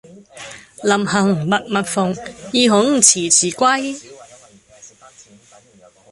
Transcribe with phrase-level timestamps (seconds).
[0.81, 2.11] 臨行密密縫，
[2.51, 4.01] 意恐遲遲歸。